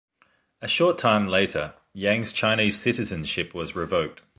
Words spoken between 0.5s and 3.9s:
A short time later, Yang's Chinese citizenship was